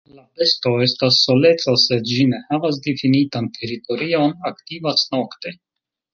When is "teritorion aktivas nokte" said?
3.59-5.55